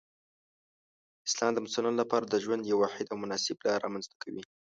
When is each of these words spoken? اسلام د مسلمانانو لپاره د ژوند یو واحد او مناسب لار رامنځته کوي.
اسلام 1.27 1.51
د 1.53 1.59
مسلمانانو 1.65 2.01
لپاره 2.01 2.25
د 2.27 2.35
ژوند 2.43 2.61
یو 2.71 2.77
واحد 2.83 3.05
او 3.11 3.15
مناسب 3.23 3.57
لار 3.65 3.79
رامنځته 3.85 4.15
کوي. 4.23 4.43